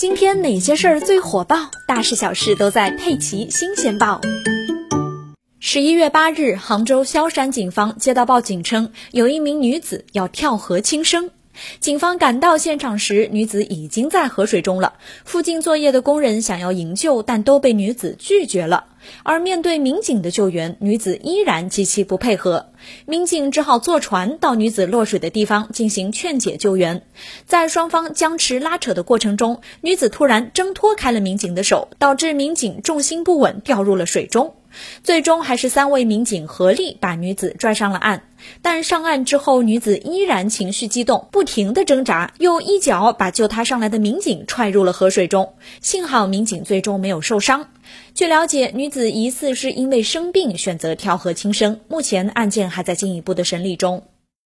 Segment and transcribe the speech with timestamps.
[0.00, 1.70] 今天哪些事儿最火爆？
[1.86, 4.18] 大事小事都在《佩奇新鲜报》。
[5.58, 11.28] 十一月八日，杭州萧山警方接到报警称，有一名女子要跳河轻生。
[11.80, 14.94] 警方赶到现场时，女子已经在河水中了。
[15.24, 18.86] 附近作业的工人想要营救，但都被女子拒绝了。
[19.22, 22.66] 而面对民警的救援，女子依然极其不配合。
[23.06, 27.02] 民警只好坐船到女子落水的地方进行劝解救援。
[27.46, 34.54] 在双方僵持拉扯的过程中，女子突然挣脱开了民警的手，导致民警重心不稳掉入了水中。
[35.02, 38.22] 最终还是三位民警合力把女子拽上了岸。
[38.62, 45.52] 但上岸之后，女子依然情绪激动，不停地挣扎，又一脚把救她上来的民警踹入了河水中。
[45.80, 47.68] 幸好民警最终没有受伤。
[48.14, 54.04] 据了解，女子疑似是因为生病选择跳河轻生，目前案件还在进一步的审理中。